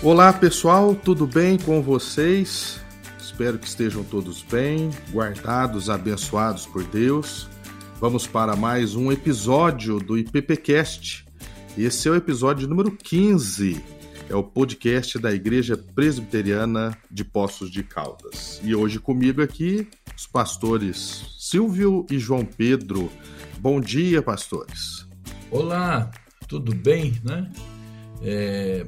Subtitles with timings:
[0.00, 2.80] Olá pessoal, tudo bem com vocês?
[3.18, 7.48] Espero que estejam todos bem, guardados, abençoados por Deus.
[8.00, 11.26] Vamos para mais um episódio do IPPcast.
[11.76, 13.84] Esse é o episódio número 15.
[14.30, 18.60] É o podcast da Igreja Presbiteriana de Poços de Caldas.
[18.62, 23.10] E hoje comigo aqui os pastores Silvio e João Pedro.
[23.58, 25.08] Bom dia, pastores.
[25.50, 26.08] Olá,
[26.46, 27.50] tudo bem, né?
[28.22, 28.86] É,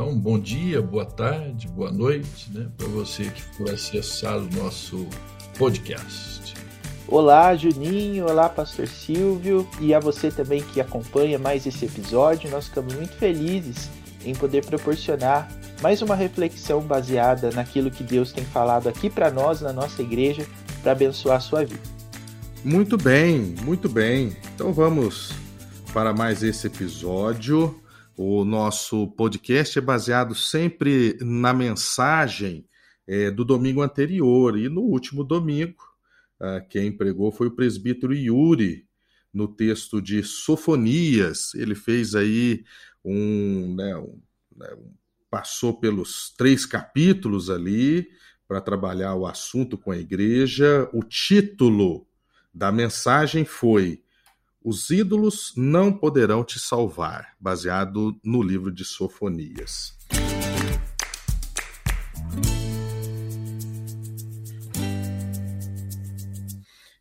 [0.00, 5.06] então, bom dia, boa tarde, boa noite, né, para você que for acessar o nosso
[5.58, 6.54] podcast.
[7.06, 12.50] Olá, Juninho, olá, Pastor Silvio, e a você também que acompanha mais esse episódio.
[12.50, 13.90] Nós ficamos muito felizes
[14.24, 15.50] em poder proporcionar
[15.82, 20.46] mais uma reflexão baseada naquilo que Deus tem falado aqui para nós, na nossa igreja,
[20.82, 21.82] para abençoar a sua vida.
[22.64, 24.34] Muito bem, muito bem.
[24.54, 25.30] Então vamos
[25.92, 27.78] para mais esse episódio.
[28.22, 32.68] O nosso podcast é baseado sempre na mensagem
[33.06, 34.58] é, do domingo anterior.
[34.58, 35.82] E no último domingo,
[36.38, 38.86] uh, quem pregou foi o presbítero Yuri,
[39.32, 41.54] no texto de Sofonias.
[41.54, 42.62] Ele fez aí
[43.02, 44.20] um, né, um,
[44.54, 44.92] né, um
[45.30, 48.06] passou pelos três capítulos ali
[48.46, 50.86] para trabalhar o assunto com a igreja.
[50.92, 52.06] O título
[52.52, 54.02] da mensagem foi
[54.62, 59.96] os ídolos não poderão te salvar, baseado no livro de Sofonias.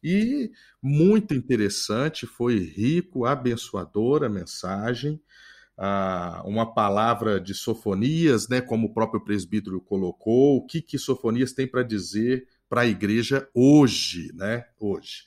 [0.02, 0.52] E
[0.82, 5.22] muito interessante, foi rico, abençoadora a mensagem,
[5.78, 11.52] ah, uma palavra de Sofonias, né, como o próprio presbítero colocou, o que, que Sofonias
[11.52, 15.24] tem para dizer para a igreja hoje, né, hoje.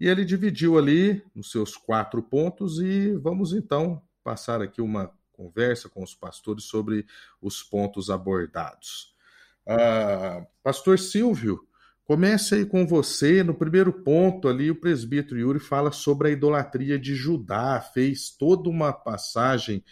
[0.00, 5.88] E ele dividiu ali nos seus quatro pontos e vamos então passar aqui uma conversa
[5.88, 7.06] com os pastores sobre
[7.40, 9.14] os pontos abordados.
[9.66, 11.60] Uh, Pastor Silvio,
[12.04, 13.42] comece aí com você.
[13.42, 18.68] No primeiro ponto ali, o presbítero Yuri fala sobre a idolatria de Judá, fez toda
[18.68, 19.84] uma passagem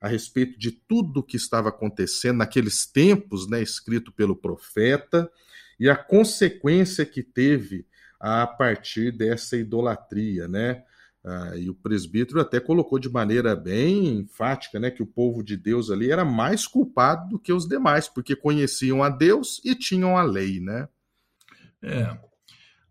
[0.00, 5.30] a respeito de tudo o que estava acontecendo naqueles tempos, né, escrito pelo profeta,
[5.80, 7.86] e a consequência que teve
[8.24, 10.82] a partir dessa idolatria, né?
[11.22, 15.58] Ah, e o presbítero até colocou de maneira bem enfática, né, que o povo de
[15.58, 20.16] Deus ali era mais culpado do que os demais, porque conheciam a Deus e tinham
[20.16, 20.88] a lei, né?
[21.82, 22.18] É.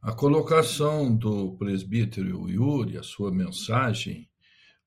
[0.04, 4.30] A colocação do presbítero Yuri, a sua mensagem,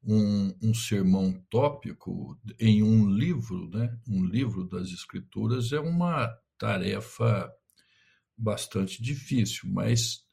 [0.04, 7.50] um, um sermão tópico em um livro, né, um livro das Escrituras, é uma tarefa
[8.36, 10.25] bastante difícil, mas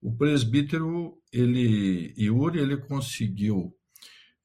[0.00, 3.74] o presbítero ele Yuri ele conseguiu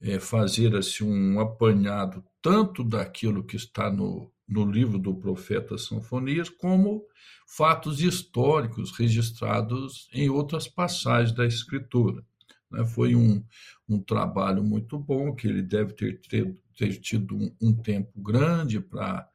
[0.02, 6.50] é, fazer assim um apanhado tanto daquilo que está no, no livro do profeta Sanfonias
[6.50, 7.04] como
[7.48, 12.24] fatos históricos registrados em outras passagens da escritura.
[12.70, 12.86] Né?
[12.86, 13.44] Foi um,
[13.88, 16.22] um trabalho muito bom que ele deve ter,
[16.78, 19.28] ter, tido um, um tempo grande para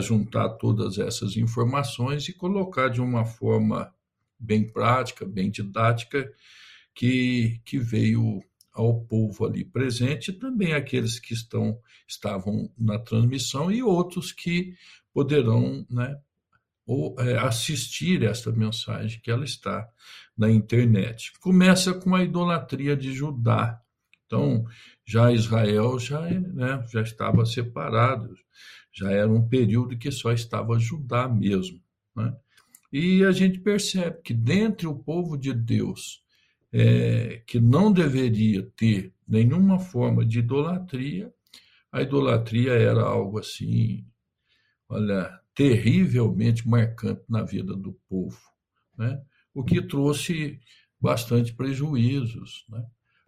[0.00, 3.92] juntar todas essas informações e colocar de uma forma
[4.40, 6.32] bem prática, bem didática,
[6.94, 8.42] que, que veio
[8.72, 11.78] ao povo ali presente, também aqueles que estão
[12.08, 14.74] estavam na transmissão e outros que
[15.12, 16.16] poderão né,
[16.86, 19.88] ou, é, assistir esta mensagem que ela está
[20.36, 21.32] na internet.
[21.40, 23.80] Começa com a idolatria de Judá.
[24.26, 24.64] Então,
[25.04, 28.32] já Israel já, né, já estava separado,
[28.92, 31.80] já era um período que só estava Judá mesmo.
[32.14, 32.34] Né?
[32.92, 36.22] E a gente percebe que dentre o povo de Deus,
[36.72, 41.32] é, que não deveria ter nenhuma forma de idolatria,
[41.92, 44.06] a idolatria era algo assim,
[44.88, 48.38] olha, terrivelmente marcante na vida do povo,
[48.96, 49.20] né?
[49.52, 50.60] o que trouxe
[51.00, 52.84] bastante prejuízos né?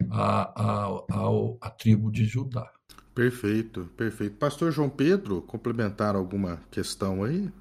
[0.09, 1.27] à, à, à,
[1.61, 2.71] à tribo de Judá.
[3.13, 4.37] Perfeito, perfeito.
[4.37, 7.51] Pastor João Pedro, complementar alguma questão aí?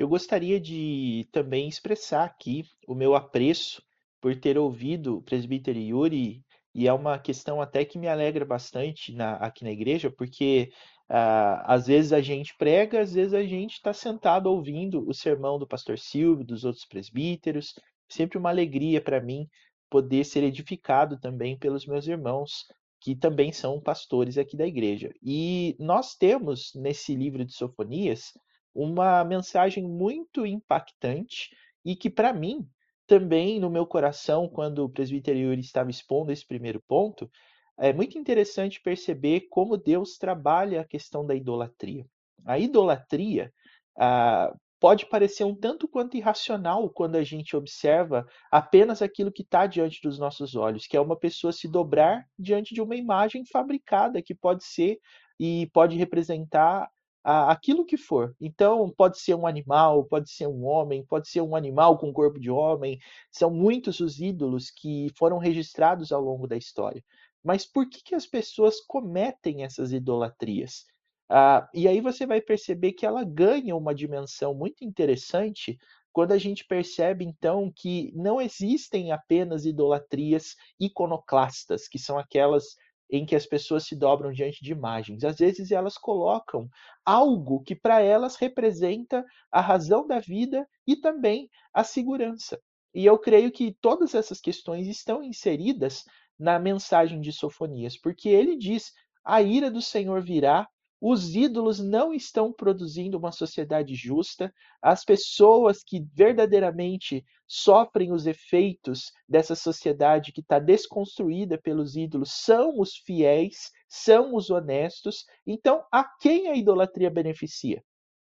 [0.00, 3.82] Eu gostaria de também expressar aqui o meu apreço
[4.18, 6.42] por ter ouvido o presbítero Yuri,
[6.74, 10.70] e é uma questão até que me alegra bastante na, aqui na igreja, porque
[11.10, 15.58] uh, às vezes a gente prega, às vezes a gente está sentado ouvindo o sermão
[15.58, 17.74] do pastor Silvio, dos outros presbíteros.
[18.08, 19.46] Sempre uma alegria para mim
[19.90, 22.64] poder ser edificado também pelos meus irmãos,
[23.02, 25.12] que também são pastores aqui da igreja.
[25.22, 28.32] E nós temos nesse livro de Sofonias
[28.74, 31.50] uma mensagem muito impactante
[31.84, 32.68] e que, para mim,
[33.06, 37.30] também no meu coração, quando o presbítero Yuri estava expondo esse primeiro ponto,
[37.78, 42.06] é muito interessante perceber como Deus trabalha a questão da idolatria.
[42.44, 43.52] A idolatria
[43.98, 49.66] ah, pode parecer um tanto quanto irracional quando a gente observa apenas aquilo que está
[49.66, 54.22] diante dos nossos olhos, que é uma pessoa se dobrar diante de uma imagem fabricada
[54.22, 54.98] que pode ser
[55.38, 56.88] e pode representar
[57.22, 58.34] aquilo que for.
[58.40, 62.40] Então, pode ser um animal, pode ser um homem, pode ser um animal com corpo
[62.40, 62.98] de homem.
[63.30, 67.02] São muitos os ídolos que foram registrados ao longo da história.
[67.42, 70.84] Mas por que, que as pessoas cometem essas idolatrias?
[71.28, 75.78] Ah, e aí você vai perceber que ela ganha uma dimensão muito interessante
[76.12, 82.76] quando a gente percebe, então, que não existem apenas idolatrias iconoclastas, que são aquelas
[83.10, 85.24] em que as pessoas se dobram diante de imagens.
[85.24, 86.68] Às vezes elas colocam
[87.04, 92.60] algo que para elas representa a razão da vida e também a segurança.
[92.94, 96.04] E eu creio que todas essas questões estão inseridas
[96.38, 98.92] na mensagem de Sofonias, porque ele diz:
[99.24, 100.68] a ira do Senhor virá
[101.00, 104.52] os ídolos não estão produzindo uma sociedade justa.
[104.82, 112.78] As pessoas que verdadeiramente sofrem os efeitos dessa sociedade que está desconstruída pelos ídolos são
[112.78, 115.24] os fiéis, são os honestos.
[115.46, 117.82] Então, a quem a idolatria beneficia?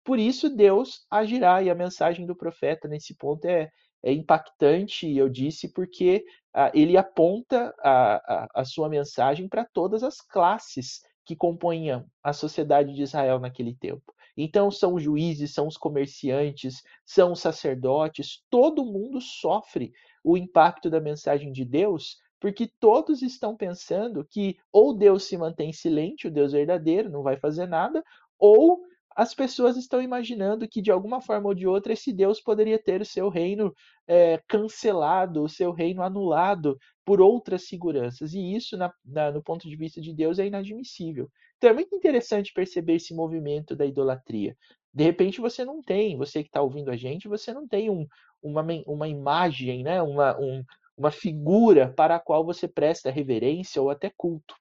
[0.04, 3.70] Por isso, Deus agirá, e a mensagem do profeta nesse ponto é,
[4.04, 6.24] é impactante, eu disse, porque
[6.54, 12.34] ah, ele aponta a, a, a sua mensagem para todas as classes que compunham a
[12.34, 14.16] sociedade de Israel naquele tempo.
[14.36, 19.94] Então, são os juízes, são os comerciantes, são os sacerdotes, todo mundo sofre
[20.24, 25.72] o impacto da mensagem de Deus, porque todos estão pensando que ou Deus se mantém
[25.72, 28.04] silente, o Deus verdadeiro, não vai fazer nada,
[28.40, 28.82] ou
[29.20, 33.02] as pessoas estão imaginando que de alguma forma ou de outra esse Deus poderia ter
[33.02, 33.76] o seu reino
[34.08, 38.34] é, cancelado, o seu reino anulado por outras seguranças.
[38.34, 41.30] E isso, na, na, no ponto de vista de Deus, é inadmissível.
[41.58, 44.56] Então é muito interessante perceber esse movimento da idolatria.
[44.94, 48.08] De repente você não tem, você que está ouvindo a gente, você não tem um,
[48.42, 50.02] uma, uma imagem, né?
[50.02, 50.64] uma, um,
[50.96, 54.56] uma figura para a qual você presta reverência ou até culto.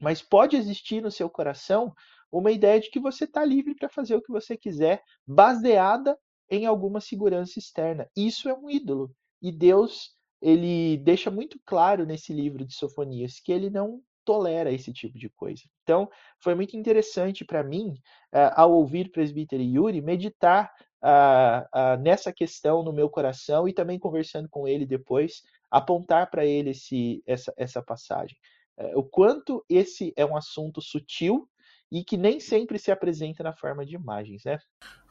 [0.00, 1.92] Mas pode existir no seu coração
[2.30, 6.18] uma ideia de que você está livre para fazer o que você quiser, baseada
[6.50, 8.08] em alguma segurança externa.
[8.16, 9.10] Isso é um ídolo.
[9.40, 14.92] E Deus, ele deixa muito claro nesse livro de Sofonias que ele não tolera esse
[14.92, 15.62] tipo de coisa.
[15.82, 16.08] Então,
[16.38, 17.92] foi muito interessante para mim,
[18.34, 20.70] uh, ao ouvir presbítero Yuri, meditar
[21.02, 26.44] uh, uh, nessa questão no meu coração e também conversando com ele depois, apontar para
[26.44, 28.36] ele esse, essa, essa passagem.
[28.78, 31.48] Eh, o quanto esse é um assunto sutil
[31.90, 34.58] e que nem sempre se apresenta na forma de imagens, né?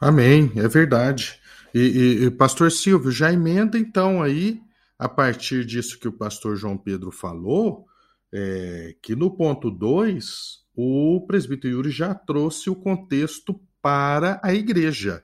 [0.00, 1.40] Amém, é verdade.
[1.74, 4.60] E, e, e, pastor Silvio, já emenda então aí,
[4.98, 7.86] a partir disso que o pastor João Pedro falou,
[8.32, 15.22] é, que no ponto 2, o presbítero Yuri já trouxe o contexto para a igreja.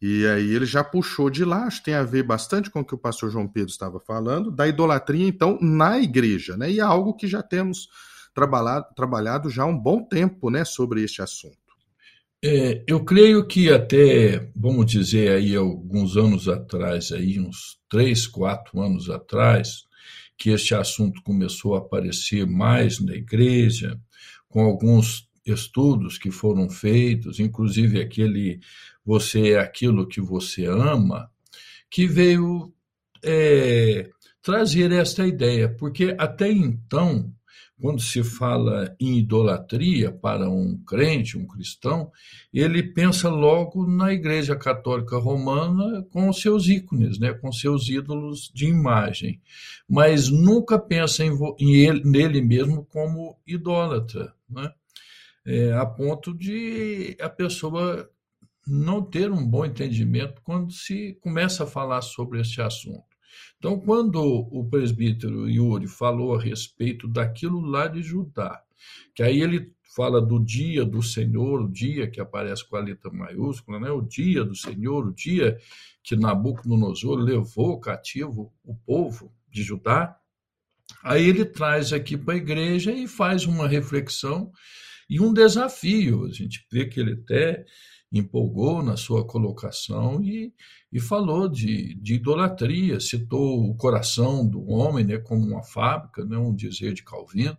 [0.00, 2.84] E aí ele já puxou de lá, acho que tem a ver bastante com o
[2.84, 6.70] que o pastor João Pedro estava falando, da idolatria, então, na igreja, né?
[6.70, 7.88] E é algo que já temos
[8.36, 11.56] trabalhado, trabalhado já há um bom tempo né, sobre este assunto.
[12.44, 18.78] É, eu creio que até, vamos dizer aí, alguns anos atrás, aí, uns três, quatro
[18.82, 19.84] anos atrás,
[20.36, 23.98] que este assunto começou a aparecer mais na igreja,
[24.48, 28.60] com alguns estudos que foram feitos, inclusive aquele
[29.02, 31.30] Você é aquilo que você ama,
[31.90, 32.70] que veio
[33.24, 34.10] é,
[34.42, 37.32] trazer esta ideia, porque até então
[37.80, 42.10] quando se fala em idolatria para um crente, um cristão,
[42.52, 48.66] ele pensa logo na Igreja Católica Romana com seus ícones, né, com seus ídolos de
[48.66, 49.40] imagem,
[49.88, 54.72] mas nunca pensa em, em ele, nele mesmo como idólatra, né?
[55.48, 58.10] É, a ponto de a pessoa
[58.66, 63.15] não ter um bom entendimento quando se começa a falar sobre esse assunto.
[63.58, 68.62] Então, quando o presbítero Yuri falou a respeito daquilo lá de Judá,
[69.14, 73.10] que aí ele fala do dia do Senhor, o dia que aparece com a letra
[73.10, 73.90] maiúscula, né?
[73.90, 75.56] o dia do Senhor, o dia
[76.04, 80.14] que Nabucodonosor levou cativo o povo de Judá.
[81.02, 84.52] Aí ele traz aqui para a igreja e faz uma reflexão
[85.08, 86.26] e um desafio.
[86.26, 87.64] A gente vê que ele até
[88.12, 90.52] empolgou na sua colocação e,
[90.92, 96.36] e falou de, de idolatria, citou o coração do homem né, como uma fábrica, né,
[96.36, 97.58] um dizer de Calvino,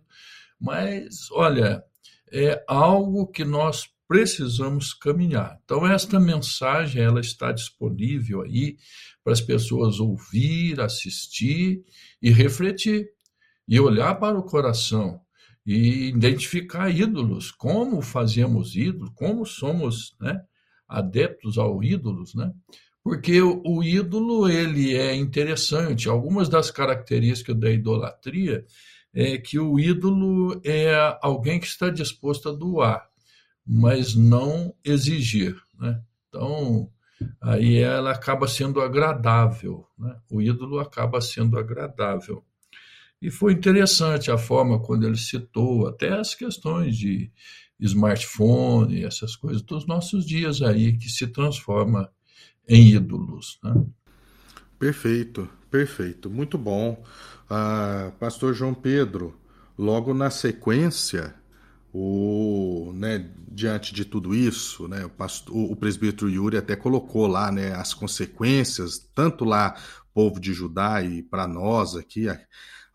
[0.60, 1.84] mas olha,
[2.32, 5.60] é algo que nós precisamos caminhar.
[5.64, 8.78] Então esta mensagem ela está disponível aí
[9.22, 11.84] para as pessoas ouvir, assistir
[12.20, 13.10] e refletir
[13.68, 15.20] e olhar para o coração
[15.68, 20.40] e identificar ídolos, como fazemos ídolos, como somos né,
[20.88, 22.50] adeptos ao ídolos, né?
[23.04, 26.08] Porque o, o ídolo ele é interessante.
[26.08, 28.64] Algumas das características da idolatria
[29.12, 33.06] é que o ídolo é alguém que está disposto a doar,
[33.66, 36.00] mas não exigir, né?
[36.30, 36.90] Então
[37.42, 40.16] aí ela acaba sendo agradável, né?
[40.30, 42.42] O ídolo acaba sendo agradável.
[43.20, 47.30] E foi interessante a forma quando ele citou até as questões de
[47.80, 52.10] smartphone, essas coisas dos nossos dias aí que se transforma
[52.68, 53.58] em ídolos.
[53.62, 53.84] Né?
[54.78, 57.02] Perfeito, perfeito, muito bom.
[57.50, 59.38] Ah, Pastor João Pedro,
[59.76, 61.34] logo na sequência,
[61.92, 67.50] o, né, diante de tudo isso, né, o, pastor, o presbítero Yuri até colocou lá
[67.50, 69.74] né, as consequências, tanto lá,
[70.12, 72.28] povo de Judá, e para nós aqui,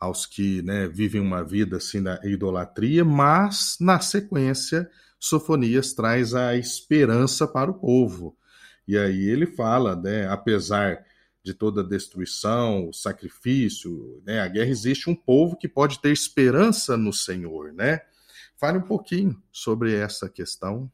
[0.04, 6.58] aos que né, vivem uma vida assim na idolatria, mas na sequência Sofonias traz a
[6.58, 8.38] esperança para o povo.
[8.86, 11.06] E aí ele fala, né, apesar
[11.42, 16.12] de toda a destruição, o sacrifício, né, a guerra, existe um povo que pode ter
[16.12, 18.02] esperança no Senhor, né?
[18.58, 20.92] Fale um pouquinho sobre essa questão.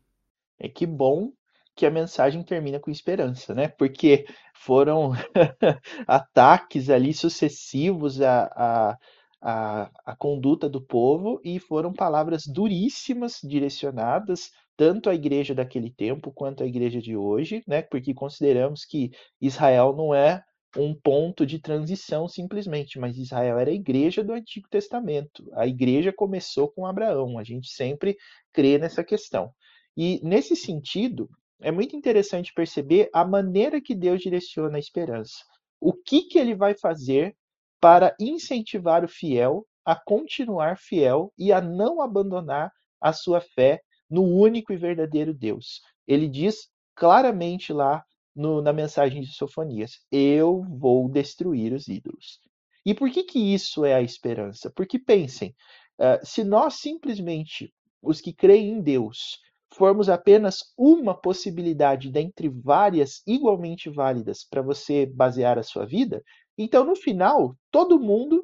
[0.59, 1.33] É que bom
[1.79, 3.69] que a mensagem termina com esperança, né?
[3.69, 5.13] Porque foram
[6.05, 8.97] ataques ali sucessivos à, à,
[9.41, 16.33] à, à conduta do povo e foram palavras duríssimas direcionadas tanto à igreja daquele tempo
[16.33, 17.81] quanto à igreja de hoje, né?
[17.81, 20.43] Porque consideramos que Israel não é
[20.75, 25.49] um ponto de transição simplesmente, mas Israel era a igreja do Antigo Testamento.
[25.53, 27.39] A igreja começou com Abraão.
[27.39, 28.17] A gente sempre
[28.51, 29.49] crê nessa questão.
[29.95, 31.29] E nesse sentido,
[31.61, 35.43] é muito interessante perceber a maneira que Deus direciona a esperança.
[35.79, 37.35] O que, que ele vai fazer
[37.79, 44.23] para incentivar o fiel a continuar fiel e a não abandonar a sua fé no
[44.23, 45.81] único e verdadeiro Deus.
[46.07, 48.03] Ele diz claramente lá
[48.35, 52.39] no, na mensagem de Sofonias: Eu vou destruir os ídolos.
[52.85, 54.71] E por que, que isso é a esperança?
[54.75, 55.55] Porque pensem,
[55.99, 59.39] uh, se nós simplesmente, os que creem em Deus,
[59.79, 66.21] formos apenas uma possibilidade dentre várias igualmente válidas para você basear a sua vida,
[66.57, 68.43] então no final todo mundo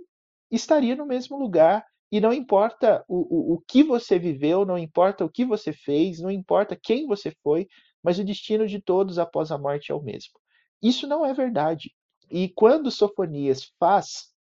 [0.49, 5.25] estaria no mesmo lugar e não importa o, o, o que você viveu, não importa
[5.25, 7.67] o que você fez, não importa quem você foi,
[8.01, 10.39] mas o destino de todos após a morte é o mesmo.
[10.81, 11.91] Isso não é verdade.
[12.31, 14.33] E quando Sofonias faz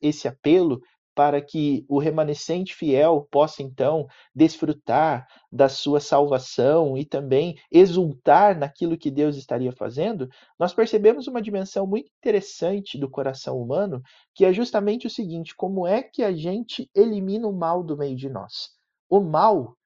[0.00, 0.80] esse apelo
[1.14, 8.98] para que o remanescente fiel possa então desfrutar da sua salvação e também exultar naquilo
[8.98, 10.28] que Deus estaria fazendo,
[10.58, 14.02] nós percebemos uma dimensão muito interessante do coração humano,
[14.34, 18.16] que é justamente o seguinte: como é que a gente elimina o mal do meio
[18.16, 18.70] de nós?
[19.08, 19.76] O mal,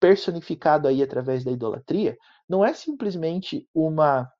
[0.00, 2.16] personificado aí através da idolatria,
[2.48, 4.30] não é simplesmente uma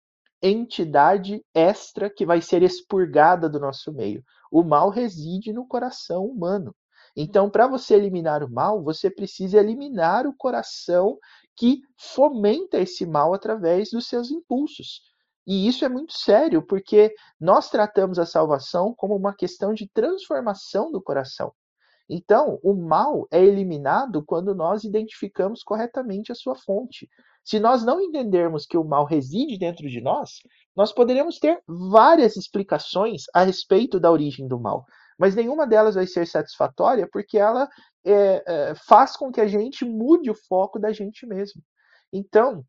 [0.41, 4.23] entidade extra que vai ser expurgada do nosso meio.
[4.51, 6.75] O mal reside no coração humano.
[7.17, 11.19] Então, para você eliminar o mal, você precisa eliminar o coração
[11.57, 15.03] que fomenta esse mal através dos seus impulsos.
[15.47, 20.93] E isso é muito sério, porque nós tratamos a salvação como uma questão de transformação
[20.93, 21.53] do coração.
[22.09, 27.09] Então, o mal é eliminado quando nós identificamos corretamente a sua fonte.
[27.45, 30.41] Se nós não entendermos que o mal reside dentro de nós,
[30.79, 34.85] nós poderemos ter várias explicações a respeito da origem do mal,
[35.19, 37.69] mas nenhuma delas vai ser satisfatória porque ela
[38.07, 41.61] é, é, faz com que a gente mude o foco da gente mesmo.
[42.13, 42.61] Então,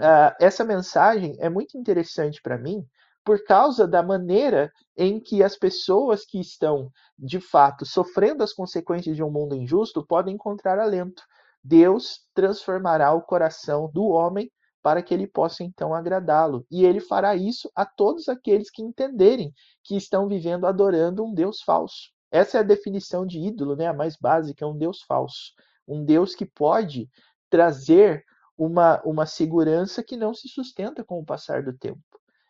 [0.00, 2.82] uh, essa mensagem é muito interessante para mim
[3.22, 9.14] por causa da maneira em que as pessoas que estão, de fato, sofrendo as consequências
[9.14, 11.22] de um mundo injusto podem encontrar alento.
[11.62, 14.50] Deus transformará o coração do homem
[14.82, 16.66] para que ele possa então agradá-lo.
[16.70, 19.52] E ele fará isso a todos aqueles que entenderem
[19.84, 22.10] que estão vivendo adorando um Deus falso.
[22.30, 23.86] Essa é a definição de ídolo, né?
[23.86, 25.52] a mais básica, é um Deus falso.
[25.86, 27.08] Um Deus que pode
[27.50, 28.24] trazer
[28.56, 32.00] uma, uma segurança que não se sustenta com o passar do tempo.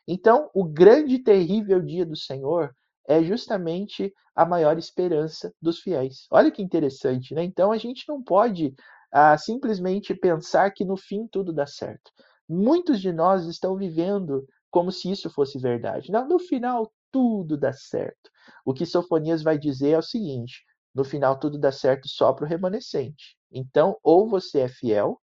[0.07, 2.75] Então, o grande e terrível dia do Senhor
[3.07, 6.27] é justamente a maior esperança dos fiéis.
[6.31, 7.43] Olha que interessante, né?
[7.43, 8.75] Então a gente não pode
[9.13, 12.11] a simplesmente pensar que no fim tudo dá certo.
[12.49, 16.11] Muitos de nós estão vivendo como se isso fosse verdade.
[16.11, 18.31] Não, no final tudo dá certo.
[18.65, 20.65] O que Sofonias vai dizer é o seguinte:
[20.95, 23.37] no final tudo dá certo só para o remanescente.
[23.51, 25.21] Então, ou você é fiel,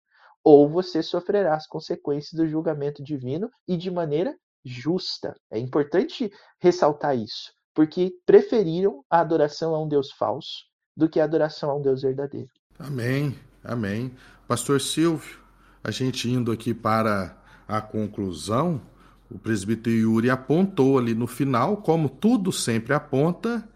[0.43, 5.35] ou você sofrerá as consequências do julgamento divino e de maneira justa.
[5.51, 10.65] É importante ressaltar isso, porque preferiram a adoração a um Deus falso
[10.97, 12.49] do que a adoração a um Deus verdadeiro.
[12.79, 14.11] Amém, amém.
[14.47, 15.39] Pastor Silvio,
[15.83, 18.81] a gente indo aqui para a conclusão,
[19.29, 23.67] o presbítero Yuri apontou ali no final, como tudo sempre aponta,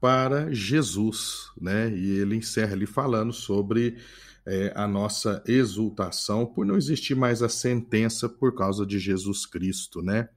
[0.00, 1.90] para Jesus, né?
[1.90, 3.98] E ele encerra ali falando sobre
[4.46, 10.00] é, a nossa exultação por não existir mais a sentença por causa de Jesus Cristo,
[10.00, 10.28] né?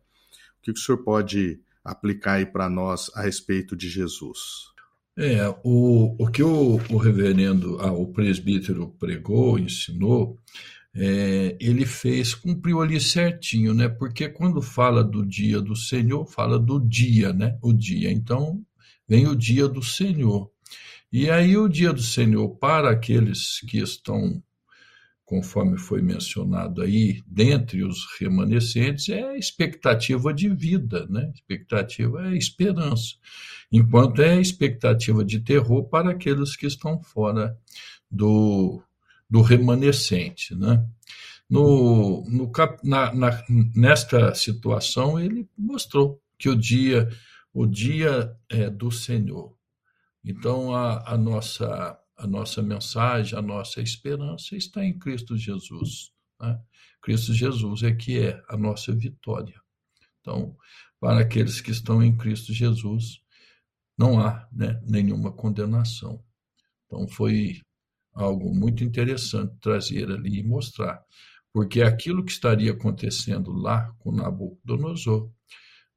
[0.59, 4.70] O que o senhor pode aplicar aí para nós a respeito de Jesus?
[5.21, 10.39] É, o, o que o, o reverendo, ah, o presbítero pregou, ensinou,
[10.95, 13.87] é, ele fez, cumpriu ali certinho, né?
[13.87, 17.55] Porque quando fala do dia do Senhor, fala do dia, né?
[17.61, 18.11] O dia.
[18.11, 18.65] Então,
[19.07, 20.49] vem o dia do Senhor.
[21.13, 24.41] E aí, o dia do Senhor, para aqueles que estão,
[25.31, 31.31] conforme foi mencionado aí, dentre os remanescentes, é a expectativa de vida, né?
[31.33, 33.15] Expectativa é esperança.
[33.71, 37.57] Enquanto é expectativa de terror para aqueles que estão fora
[38.11, 38.83] do
[39.29, 40.53] do remanescente.
[40.53, 40.85] Né?
[41.49, 42.51] No, no,
[42.83, 47.07] na, na, nesta situação, ele mostrou que o dia,
[47.53, 49.55] o dia é do Senhor.
[50.25, 56.11] Então, a, a, nossa, a nossa mensagem, a nossa esperança está em Cristo Jesus.
[56.39, 56.59] Né?
[57.01, 59.59] Cristo Jesus é que é a nossa vitória.
[60.19, 60.55] Então,
[60.99, 63.23] para aqueles que estão em Cristo Jesus,
[63.97, 66.23] não há né, nenhuma condenação.
[66.85, 67.59] Então, foi
[68.13, 71.03] algo muito interessante trazer ali e mostrar,
[71.51, 75.31] porque aquilo que estaria acontecendo lá com Nabucodonosor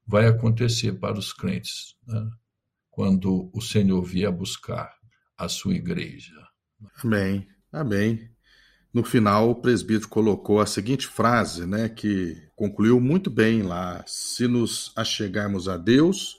[0.06, 2.30] vai acontecer para os crentes né?
[2.90, 4.94] quando o Senhor vier buscar
[5.44, 6.34] a sua igreja.
[7.02, 8.30] Amém, amém.
[8.92, 14.46] No final, o presbítero colocou a seguinte frase, né, que concluiu muito bem lá: se
[14.46, 16.38] nos achegarmos a Deus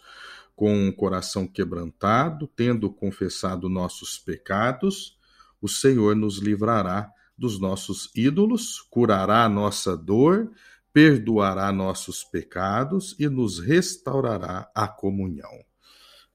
[0.55, 5.17] com um coração quebrantado, tendo confessado nossos pecados,
[5.61, 10.49] o Senhor nos livrará dos nossos ídolos, curará a nossa dor,
[10.93, 15.51] perdoará nossos pecados e nos restaurará a comunhão.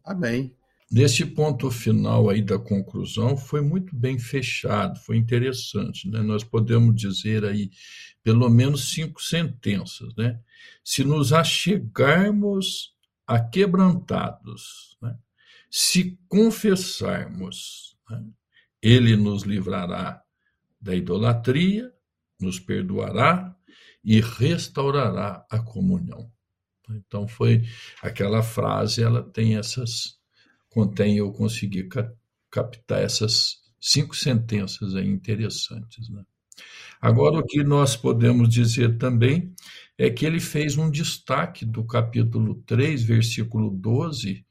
[0.04, 0.54] Amém.
[0.90, 6.20] Nesse ponto final aí da conclusão foi muito bem fechado, foi interessante, né?
[6.20, 7.70] Nós podemos dizer aí
[8.24, 10.40] pelo menos cinco sentenças, né?
[10.82, 12.92] Se nos achegarmos
[13.24, 15.16] aquebrantados, né?
[15.70, 18.24] se confessarmos, né?
[18.82, 20.20] Ele nos livrará
[20.80, 21.92] da idolatria,
[22.40, 23.54] nos perdoará
[24.02, 26.32] e restaurará a comunhão.
[26.90, 27.62] Então foi
[28.02, 30.19] aquela frase, ela tem essas
[30.70, 31.88] contém eu consegui
[32.50, 36.22] captar essas cinco sentenças aí interessantes, né?
[37.00, 39.54] Agora o que nós podemos dizer também
[39.96, 44.44] é que ele fez um destaque do capítulo 3, versículo 12,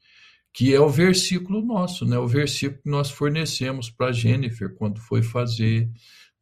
[0.52, 2.18] que é o versículo nosso, né?
[2.18, 5.88] O versículo que nós fornecemos para Jennifer quando foi fazer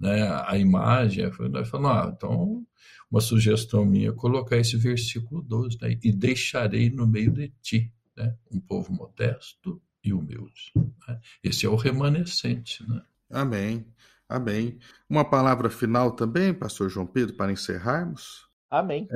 [0.01, 1.31] né, a imagem.
[1.51, 2.67] Nós falamos, ah, então,
[3.11, 5.99] uma sugestão minha é colocar esse versículo 12, né?
[6.03, 8.37] E deixarei no meio de ti, né?
[8.51, 10.73] Um povo modesto e humilde.
[10.77, 11.21] Né?
[11.43, 13.03] Esse é o remanescente, né?
[13.31, 13.87] Amém.
[14.29, 14.79] Amém.
[15.09, 18.47] Uma palavra final também, pastor João Pedro, para encerrarmos?
[18.71, 19.09] Amém.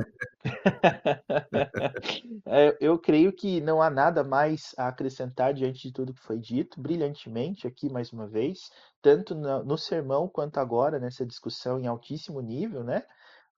[2.47, 6.39] é, eu creio que não há nada mais a acrescentar diante de tudo que foi
[6.39, 11.85] dito, brilhantemente aqui mais uma vez, tanto no, no sermão quanto agora nessa discussão em
[11.85, 13.03] altíssimo nível, né?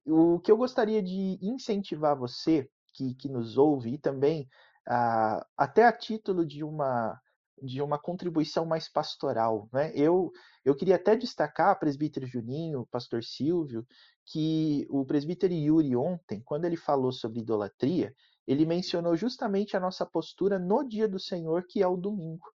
[0.05, 4.49] O que eu gostaria de incentivar você que, que nos ouve e também
[4.87, 7.19] ah, até a título de uma
[7.61, 9.91] de uma contribuição mais pastoral, né?
[9.95, 10.31] Eu
[10.63, 13.85] eu queria até destacar, presbítero Juninho, pastor Silvio,
[14.25, 18.13] que o presbítero Yuri ontem, quando ele falou sobre idolatria,
[18.47, 22.51] ele mencionou justamente a nossa postura no dia do Senhor, que é o domingo.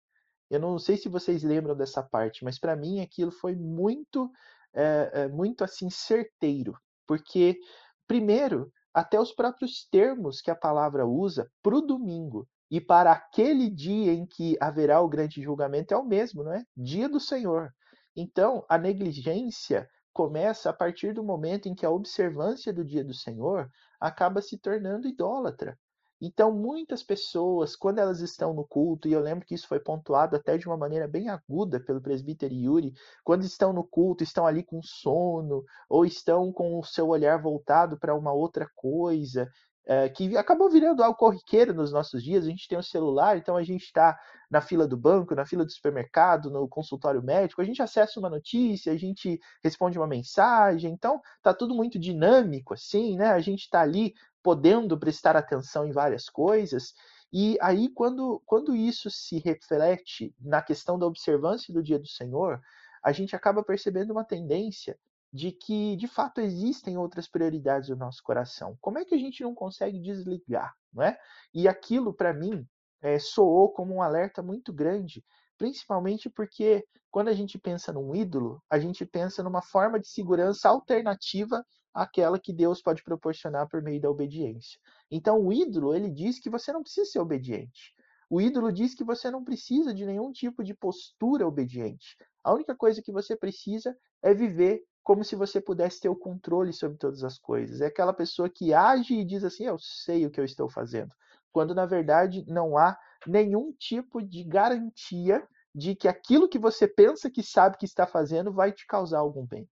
[0.51, 4.31] Eu não sei se vocês lembram dessa parte, mas para mim aquilo foi muito,
[4.73, 7.59] é, muito assim certeiro, porque
[8.07, 13.69] primeiro até os próprios termos que a palavra usa para o domingo e para aquele
[13.69, 16.65] dia em que haverá o grande julgamento é o mesmo, não é?
[16.77, 17.71] Dia do Senhor.
[18.17, 23.15] Então, a negligência começa a partir do momento em que a observância do dia do
[23.15, 23.69] Senhor
[24.01, 25.79] acaba se tornando idólatra.
[26.21, 30.37] Então, muitas pessoas, quando elas estão no culto, e eu lembro que isso foi pontuado
[30.37, 32.93] até de uma maneira bem aguda pelo presbítero Yuri,
[33.25, 37.99] quando estão no culto, estão ali com sono, ou estão com o seu olhar voltado
[37.99, 39.49] para uma outra coisa,
[39.87, 42.45] é, que acabou virando algo corriqueiro nos nossos dias.
[42.45, 44.19] A gente tem o um celular, então a gente está
[44.51, 48.29] na fila do banco, na fila do supermercado, no consultório médico, a gente acessa uma
[48.29, 53.29] notícia, a gente responde uma mensagem, então tá tudo muito dinâmico, assim, né?
[53.31, 56.95] A gente está ali podendo prestar atenção em várias coisas.
[57.33, 62.61] E aí, quando, quando isso se reflete na questão da observância do dia do Senhor,
[63.03, 64.99] a gente acaba percebendo uma tendência
[65.33, 68.77] de que, de fato, existem outras prioridades no nosso coração.
[68.81, 71.17] Como é que a gente não consegue desligar, não é?
[71.55, 72.67] E aquilo, para mim,
[73.01, 75.25] é, soou como um alerta muito grande,
[75.57, 80.69] principalmente porque quando a gente pensa num ídolo, a gente pensa numa forma de segurança
[80.69, 84.79] alternativa àquela que Deus pode proporcionar por meio da obediência.
[85.11, 87.95] Então, o ídolo, ele diz que você não precisa ser obediente.
[88.29, 92.17] O ídolo diz que você não precisa de nenhum tipo de postura obediente.
[92.45, 96.73] A única coisa que você precisa é viver como se você pudesse ter o controle
[96.73, 97.81] sobre todas as coisas.
[97.81, 101.13] É aquela pessoa que age e diz assim: Eu sei o que eu estou fazendo.
[101.51, 107.31] Quando na verdade não há nenhum tipo de garantia de que aquilo que você pensa
[107.31, 109.69] que sabe que está fazendo vai te causar algum bem.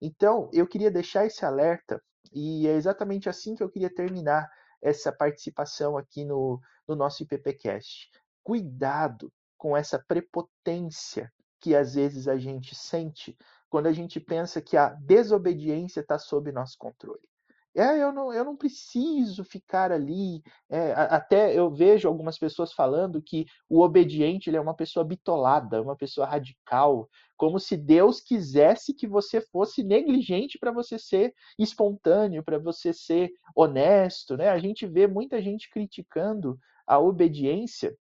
[0.00, 4.48] Então, eu queria deixar esse alerta, e é exatamente assim que eu queria terminar
[4.80, 8.08] essa participação aqui no, no nosso IPPcast.
[8.42, 13.36] Cuidado com essa prepotência que às vezes a gente sente
[13.68, 17.28] quando a gente pensa que a desobediência está sob nosso controle.
[17.74, 20.42] É, eu não, eu não preciso ficar ali.
[20.68, 25.80] É, até eu vejo algumas pessoas falando que o obediente ele é uma pessoa bitolada,
[25.80, 32.42] uma pessoa radical, como se Deus quisesse que você fosse negligente para você ser espontâneo,
[32.42, 34.36] para você ser honesto.
[34.36, 34.48] Né?
[34.48, 37.96] A gente vê muita gente criticando a obediência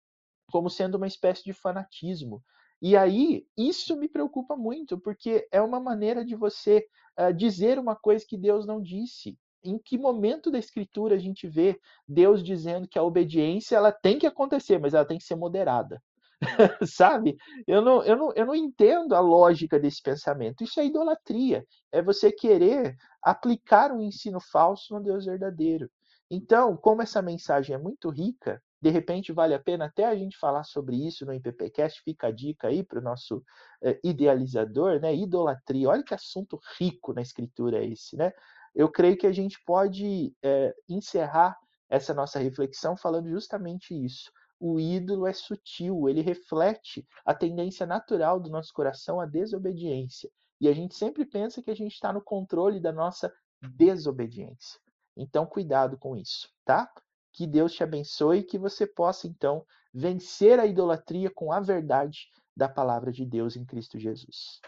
[0.51, 2.43] como sendo uma espécie de fanatismo.
[2.81, 6.87] E aí, isso me preocupa muito, porque é uma maneira de você
[7.19, 9.37] uh, dizer uma coisa que Deus não disse.
[9.65, 14.19] Em que momento da escritura a gente vê Deus dizendo que a obediência ela tem
[14.19, 16.01] que acontecer, mas ela tem que ser moderada?
[16.87, 17.37] Sabe?
[17.67, 20.63] Eu não, eu, não, eu não entendo a lógica desse pensamento.
[20.63, 21.65] Isso é idolatria.
[21.91, 25.91] É você querer aplicar um ensino falso no Deus verdadeiro.
[26.31, 30.39] Então, como essa mensagem é muito rica, de repente vale a pena até a gente
[30.39, 33.43] falar sobre isso no IPPcast, fica a dica aí para o nosso
[33.83, 35.15] eh, idealizador, né?
[35.15, 35.89] Idolatria.
[35.89, 38.33] Olha que assunto rico na escritura é esse, né?
[38.79, 41.59] Eu creio que a gente pode eh, encerrar
[41.91, 44.31] essa nossa reflexão falando justamente isso.
[44.61, 50.31] O ídolo é sutil, ele reflete a tendência natural do nosso coração à desobediência.
[50.61, 54.79] E a gente sempre pensa que a gente está no controle da nossa desobediência.
[55.17, 56.89] Então, cuidado com isso, tá?
[57.33, 62.29] Que Deus te abençoe e que você possa, então, vencer a idolatria com a verdade
[62.57, 64.61] da palavra de Deus em Cristo Jesus.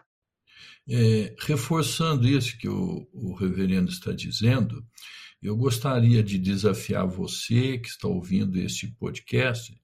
[0.89, 4.85] É, reforçando isso que o, o reverendo está dizendo,
[5.43, 9.75] eu gostaria de desafiar você que está ouvindo este podcast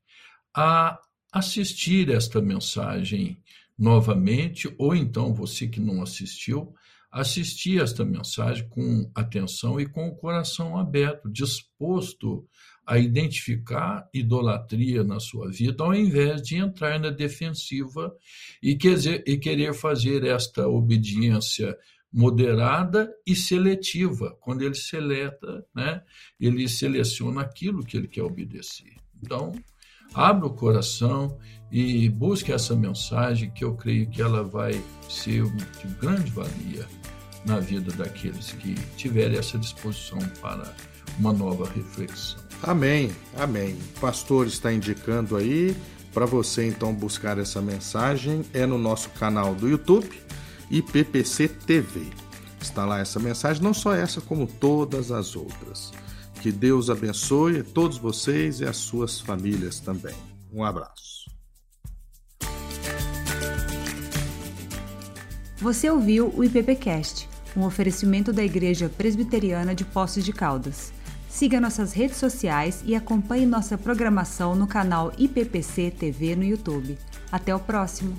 [0.54, 0.98] a
[1.32, 3.42] assistir esta mensagem
[3.78, 6.74] novamente, ou então você que não assistiu,
[7.10, 12.46] assistir esta mensagem com atenção e com o coração aberto, disposto
[12.86, 18.14] a identificar idolatria na sua vida, ao invés de entrar na defensiva
[18.62, 21.76] e, querer, e querer fazer esta obediência
[22.12, 24.36] moderada e seletiva.
[24.40, 26.00] Quando ele seleta, né,
[26.38, 28.94] ele seleciona aquilo que ele quer obedecer.
[29.20, 29.52] Então,
[30.14, 31.36] abra o coração
[31.70, 36.86] e busque essa mensagem que eu creio que ela vai ser de grande valia
[37.44, 40.74] na vida daqueles que tiverem essa disposição para
[41.18, 42.45] uma nova reflexão.
[42.62, 43.78] Amém, amém.
[43.96, 45.76] O pastor está indicando aí
[46.12, 50.10] para você então buscar essa mensagem é no nosso canal do YouTube
[50.70, 52.00] IPPC TV.
[52.60, 55.92] Está lá essa mensagem, não só essa como todas as outras.
[56.42, 60.16] Que Deus abençoe todos vocês e as suas famílias também.
[60.52, 61.30] Um abraço.
[65.58, 70.92] Você ouviu o IPPcast um oferecimento da Igreja Presbiteriana de Poços de Caldas.
[71.36, 76.96] Siga nossas redes sociais e acompanhe nossa programação no canal IPPC TV no YouTube.
[77.30, 78.16] Até o próximo!